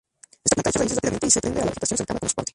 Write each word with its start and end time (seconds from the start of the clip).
Esta 0.43 0.53
planta 0.55 0.69
echa 0.71 0.79
raíces 0.79 0.97
rápidamente 0.97 1.27
y 1.27 1.29
se 1.29 1.41
prende 1.41 1.61
a 1.61 1.65
la 1.65 1.69
vegetación 1.69 1.97
cercana 1.99 2.19
como 2.19 2.27
soporte. 2.29 2.49